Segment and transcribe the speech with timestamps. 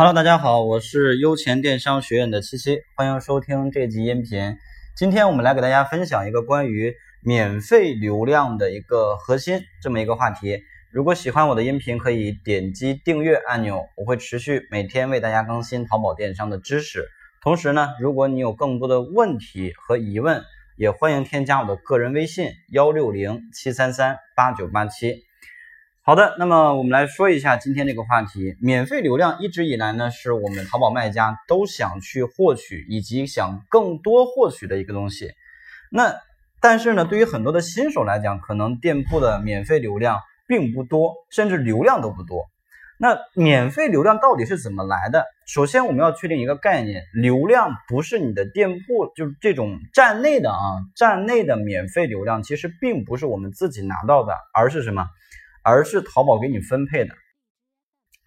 [0.00, 4.56] Hello，大家好，我是优钱电商学院的七七，欢迎收听这集音频。
[4.96, 10.62] 今天我们来给大家分享一个关于免费流量的一个核心这么一个话题。
[10.90, 17.06] 如果喜欢我的音频，可以点击订阅按钮，我会持续每天为大家更新淘宝电商的知识。
[17.42, 20.42] 同时呢，如果你有更多的问题和疑问，
[20.78, 25.24] 也欢迎添加我的个人微信幺六零七三三八九八七。
[26.02, 28.56] 好的，那么我们来说一下今天这个话题。
[28.58, 35.30] 免费流量一直以来呢，是我们淘宝卖家都想去获取以及想更多获取的一个东西。
[35.90, 36.16] 那
[36.58, 42.46] 但是呢，对于很多的新手来讲，可能店铺的免费流量并不多，甚至流量都不多。
[42.98, 45.26] 那免费流量到底是怎么来的？
[45.46, 55.06] 首先我们要确定一个概念，流量不是你的店铺就是这种站内的啊，站内的免费流量其实并不是我们自己拿到的，而是什么？
[55.62, 57.14] 而是淘宝给你分配的，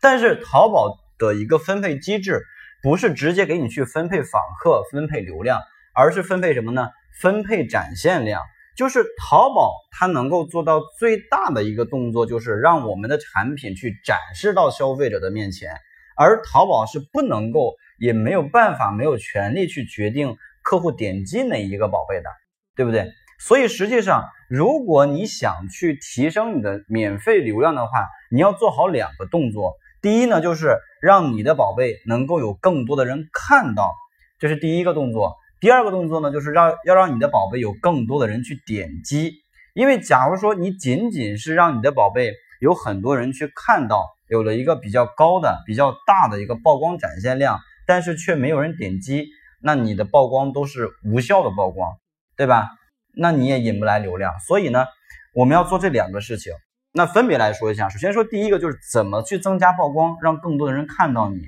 [0.01, 2.43] 但是淘宝的一个分配机制
[2.81, 5.61] 不是直接给你去分配访客、分配流量，
[5.95, 6.89] 而是分配什么呢？
[7.21, 8.41] 分配展现量。
[8.75, 15.77] 就是淘宝它能够做到最大的一个动作，就是让我们的产品去展示到消费者的面前，
[16.17, 22.29] 而淘宝是不能够，也没有办法、没有权利去决定客户点击哪一个宝贝的，
[22.75, 23.11] 对不对？
[23.45, 29.73] 所以实际上，如果你想去提升你的免费流量的话，你要做好两个动作。
[30.01, 33.91] 第一呢，就是让你的宝贝能够有更多的人看到，
[34.39, 35.35] 这是第一个动作。
[35.59, 39.33] 第二个动作呢，就是让要让你的宝贝有更多的人去点击。
[39.73, 49.27] 因为假如说你仅仅是让你的宝贝有很多人去看到，有了一个比较高的、比较大的一个曝光展现量，但是却没有人点击，
[49.61, 51.97] 那你的曝光都是无效的曝光，
[52.37, 52.69] 对吧？
[53.15, 54.85] 那你也引不来流量，所以呢，
[55.33, 56.53] 我们要做这两个事情。
[56.91, 57.89] 那分别来说一下。
[57.89, 61.41] 首先说第一个就是怎么去增加曝光，让更多的人看到你。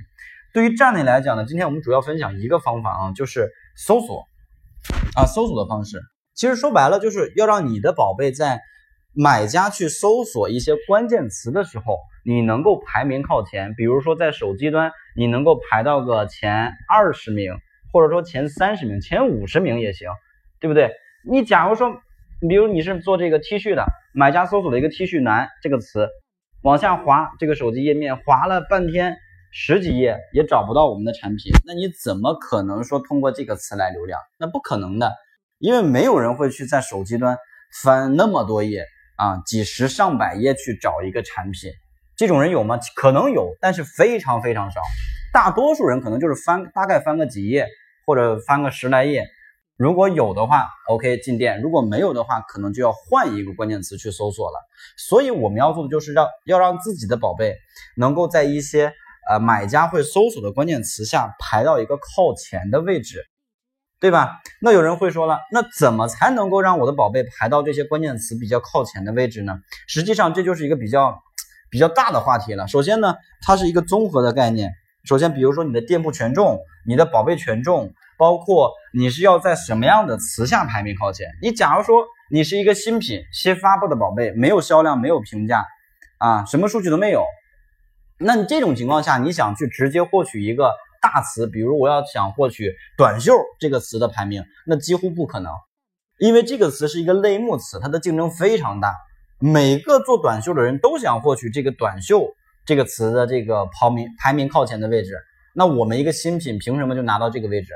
[0.54, 4.26] 对于站内来讲呢，今天我们主要分享一个方法啊，就是搜索
[5.16, 6.02] 啊，搜索的方式。
[6.34, 8.60] 其实说白了就是要让你的宝贝在
[9.14, 13.74] 买家去搜索一些关键词的时候，你能够排名靠前。
[13.76, 17.54] 比如说在手机端，你能够排到个前二十名，
[17.94, 20.10] 或者说前三十名、前五十名也行，
[20.60, 20.92] 对不对？
[21.28, 22.02] 你假如说，
[22.48, 26.08] 比如你是做这个 T 恤的，买家搜索了一个 T 恤男这个词，
[26.62, 29.18] 往下滑这个手机页面，滑了半天
[29.52, 34.20] 十几页也找不到我们的产品，那你怎么可能说通过这个词来流量？
[34.38, 35.14] 那不可能的，
[35.58, 37.38] 因为没有人会去在手机端
[37.82, 38.86] 翻那么多页
[39.18, 41.72] 啊，几十上百页去找一个产品，
[42.16, 42.80] 这种人有吗？
[42.96, 44.80] 可能有，但是非常非常少，
[45.34, 47.68] 大多数人可能就是翻大概翻个几页，
[48.06, 49.28] 或者翻个十来页。
[49.78, 54.58] 如果有的话，OK 进店；如果没有的话，可能就要换一个关键词去搜索了。
[54.98, 57.58] 所以我们要做的就是让要让自己的宝贝
[57.98, 58.94] 能够在一些
[59.30, 63.26] 呃买家会搜索的关键词下排到一个靠前的位置，
[64.00, 64.40] 对吧？
[64.62, 69.60] 那有人会说了，那怎么才能够让我的宝贝排到这些关键词比较靠前的位置呢？
[69.88, 71.22] 实际上这就是一个比较
[71.70, 72.66] 比较大的话题了。
[72.70, 74.72] 首先呢，它是一个综合的概念。
[75.04, 77.94] 首先，比如说你的店铺权重，你的宝贝权重。
[78.18, 81.28] 包括你是要在什么样的词下排名靠前？
[81.42, 85.66] 你假如说你是一个新品新发布的宝贝，没有销量，没有评价，
[86.18, 87.26] 啊，什么数据都没有，
[88.20, 95.52] 那你这种情况下，你想去直接获取一个大词，比如我要想获取短袖这个词的排名，那几乎不可能，
[96.20, 98.96] 因为这个词是一个类目词，它的竞争非常大，
[99.42, 102.26] 每个做短袖的人都想获取这个短袖
[102.66, 105.18] 这个词的这个排名排名靠前的位置，
[105.54, 107.74] 那我们一个新品凭什么就拿到这个位置？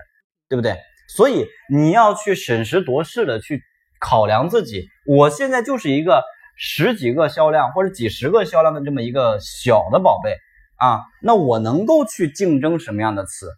[0.47, 0.75] 对不对？
[1.09, 3.61] 所以你要去审时度势的去
[3.99, 4.87] 考量自己。
[5.05, 6.23] 我现在就是一个
[6.55, 10.35] 十几个销量或者几十个销量的这么一个小的宝贝
[10.77, 13.49] 啊，那我能够去竞争什么样的词？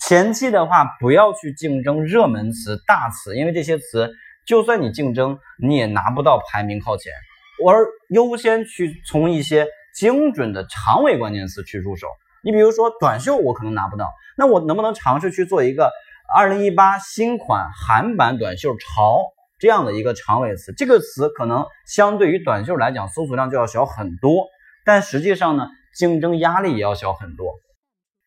[0.00, 4.10] 前期的话，不要去竞争热门词、大词，因为这些词
[4.46, 7.12] 就算你竞争，你也拿不到排名靠前。
[7.62, 12.08] 我而优先去从一些精准的长尾关键词去入手。
[12.42, 14.12] 你比如说短袖，我可能拿不到。
[14.36, 15.92] 那我能不能尝试去做一个
[16.32, 19.20] 二零一八新款韩版短袖潮
[19.58, 20.72] 这样的一个长尾词？
[20.76, 24.46] 这个词可能相对于短袖来讲，搜索量就要小很多，
[24.84, 27.52] 但实际上呢，竞争压力也要小很多，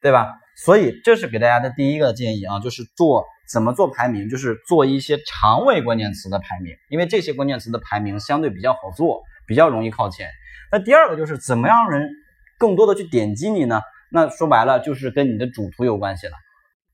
[0.02, 0.34] 对吧？
[0.64, 10.30] 所以这是给大家的第一个建议啊，就是做怎么做排名，就是做一些长尾关键词的排名，因为这些关键词的排名相对比较好做，比较容易靠前。
[10.72, 12.10] 那第二个就是怎么样人
[12.58, 13.82] 更多的去点击你呢？
[14.10, 16.34] 那说白了就是跟你的主图有关系了，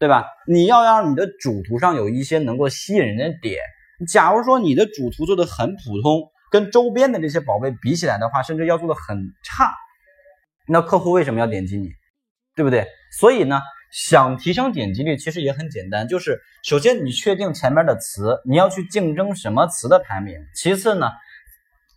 [0.03, 0.25] 对吧？
[0.50, 3.61] 你要让你的主图上有一些能够吸引人的点。
[4.05, 9.73] 假如说你的主图做的很普通，跟周边的这些宝贝比起来的话，甚至要做的很差，
[10.67, 11.88] 那客户为什么要点击你？
[12.53, 12.85] 对不对？
[13.17, 13.61] 所以呢，
[13.94, 20.38] 想提升点击率其实也很简单，就是首先你确定前面的词，你要去竞争什么词的排名。
[20.53, 21.11] 其次呢，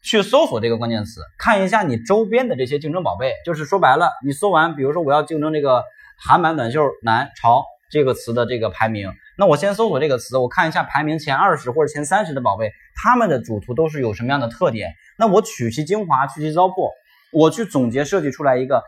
[0.05, 3.33] 去搜索这个关键词，看一下你周边的这些竞争宝贝。
[3.45, 5.83] 就是说白了，你搜完，比如说我要竞争这个
[6.17, 14.93] 韩版短袖男潮这个词的这个排名，那我先搜索这个词，我看一下排名前二十或者前三十的宝贝，他们的主图都是有什么样的特点？
[15.19, 16.91] 那我取其精华，去其糟粕，
[17.33, 18.83] 我去总结设计出来一个。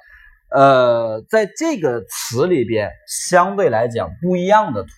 [0.51, 4.89] 呃，在这个词里边，相对来讲不一样的图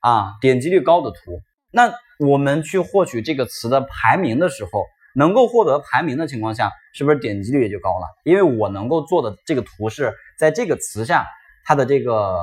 [0.00, 1.40] 啊，点击率高的图，
[1.70, 4.84] 那我们去获取这个词的排名的时候，
[5.14, 8.06] 能够获得排名的情况下，是不是点击率也就高了？
[8.24, 11.26] 因为我能够做的这个图是在这个词下，
[11.64, 12.36] 它的这个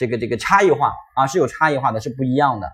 [0.00, 2.70] 这个这个差异化啊是有差异化的，是不一样的。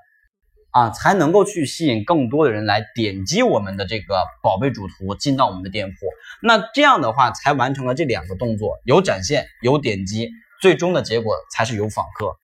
[0.70, 5.94] 啊，才能够去吸引更多的人来点击我们的这个宝贝主图，进到我们的店铺。
[6.42, 10.28] 那这样的话，才完成了这两个动作：有展现，有点击，
[10.60, 12.36] 最终的结果才是有访客。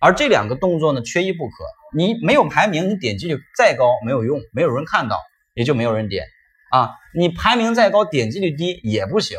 [0.00, 1.64] 而这两个动作呢，缺一不可。
[1.96, 5.20] 你没有排名，你点击率再高没有用，没有人看到，
[5.54, 6.26] 也就没有人点
[6.70, 6.94] 啊。
[7.12, 9.36] 你排名再高，点击率低也不行，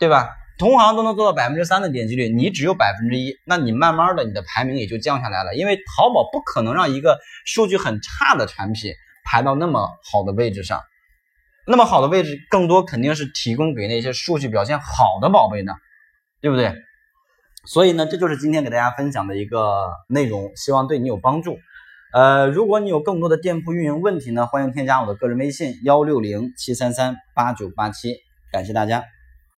[0.00, 0.28] 对吧？
[0.62, 5.56] 同行都能做到百分之三的点击率，你只有百分之一，那你慢慢的你的排名也就降下来了。
[5.56, 8.92] 因为淘宝不可能让一个数据很差的产品
[9.24, 10.80] 排到那么好的位置上，
[11.66, 15.74] 那么好的位置更多肯定是提供给那些数据表现好的宝贝的，
[16.40, 16.72] 对不对？
[17.66, 21.58] 所以呢，这就是今天给大家分享的一个内容，希望对你有帮助。
[22.12, 28.14] 呃，如果你有更多的店铺运营问题呢，欢迎添加我的个人微信幺六零七三三八九八七，
[28.52, 29.02] 感谢大家。